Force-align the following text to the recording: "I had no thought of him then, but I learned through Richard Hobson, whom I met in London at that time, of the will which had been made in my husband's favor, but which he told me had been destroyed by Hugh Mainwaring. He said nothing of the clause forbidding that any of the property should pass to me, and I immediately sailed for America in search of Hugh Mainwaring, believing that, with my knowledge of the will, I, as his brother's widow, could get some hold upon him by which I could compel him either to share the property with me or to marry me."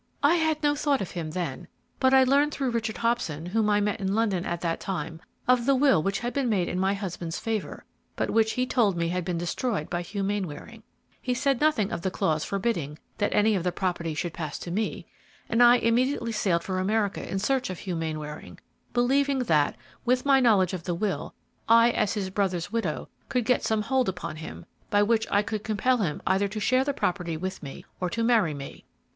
"I 0.23 0.33
had 0.33 0.63
no 0.63 0.73
thought 0.73 0.99
of 0.99 1.11
him 1.11 1.29
then, 1.29 1.67
but 1.99 2.11
I 2.11 2.23
learned 2.23 2.51
through 2.53 2.71
Richard 2.71 2.97
Hobson, 2.97 3.45
whom 3.45 3.69
I 3.69 3.79
met 3.79 3.99
in 3.99 4.15
London 4.15 4.47
at 4.47 4.61
that 4.61 4.79
time, 4.79 5.21
of 5.47 5.67
the 5.67 5.75
will 5.75 6.01
which 6.01 6.21
had 6.21 6.33
been 6.33 6.49
made 6.49 6.67
in 6.67 6.79
my 6.79 6.95
husband's 6.95 7.37
favor, 7.37 7.85
but 8.15 8.31
which 8.31 8.53
he 8.53 8.65
told 8.65 8.97
me 8.97 9.09
had 9.09 9.23
been 9.23 9.37
destroyed 9.37 9.91
by 9.91 10.01
Hugh 10.01 10.23
Mainwaring. 10.23 10.81
He 11.21 11.35
said 11.35 11.61
nothing 11.61 11.91
of 11.91 12.01
the 12.01 12.09
clause 12.09 12.43
forbidding 12.43 12.97
that 13.19 13.31
any 13.31 13.53
of 13.53 13.63
the 13.63 13.71
property 13.71 14.15
should 14.15 14.33
pass 14.33 14.57
to 14.61 14.71
me, 14.71 15.05
and 15.47 15.61
I 15.61 15.75
immediately 15.75 16.31
sailed 16.31 16.63
for 16.63 16.79
America 16.79 17.29
in 17.31 17.37
search 17.37 17.69
of 17.69 17.77
Hugh 17.77 17.95
Mainwaring, 17.95 18.57
believing 18.93 19.37
that, 19.43 19.75
with 20.03 20.25
my 20.25 20.39
knowledge 20.39 20.73
of 20.73 20.81
the 20.85 20.95
will, 20.95 21.35
I, 21.69 21.91
as 21.91 22.15
his 22.15 22.31
brother's 22.31 22.71
widow, 22.71 23.07
could 23.29 23.45
get 23.45 23.63
some 23.63 23.83
hold 23.83 24.09
upon 24.09 24.37
him 24.37 24.65
by 24.89 25.03
which 25.03 25.27
I 25.29 25.43
could 25.43 25.63
compel 25.63 25.97
him 25.97 26.23
either 26.25 26.47
to 26.47 26.59
share 26.59 26.83
the 26.83 26.91
property 26.91 27.37
with 27.37 27.61
me 27.61 27.85
or 27.99 28.09
to 28.09 28.23
marry 28.23 28.55
me." 28.55 28.83